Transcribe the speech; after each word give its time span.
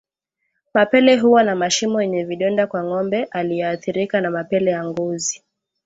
Mapele 0.73 1.17
huwa 1.19 1.43
na 1.43 1.55
mashimo 1.55 2.01
yenye 2.01 2.23
vidonda 2.23 2.67
kwa 2.67 2.83
ngombe 2.83 3.23
aliyeathirika 3.23 4.21
na 4.21 4.31
mapele 4.31 4.71
ya 4.71 4.85
ngozi 4.85 5.43